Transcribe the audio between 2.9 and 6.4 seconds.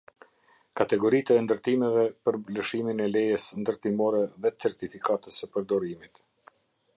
e lejes ndërtimore dhe certifikatës së përdorimit.